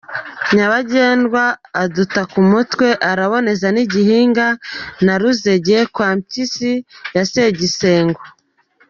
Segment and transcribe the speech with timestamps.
[0.55, 1.43] Nyabagendwa
[1.83, 4.47] aduta ku mutwe, araboneza n’ i Gihinga
[5.05, 6.71] na Ruzege kwa Mpyisi
[7.15, 8.21] ya Sagisengo.